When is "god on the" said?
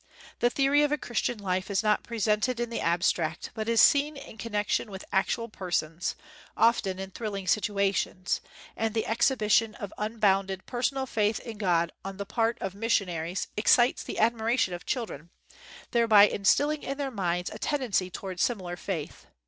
11.59-12.25